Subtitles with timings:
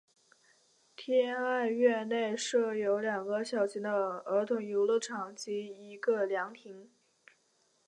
[0.95, 3.91] 天爱苑内设有两个小型的
[4.25, 6.89] 儿童游乐场及一个凉亭。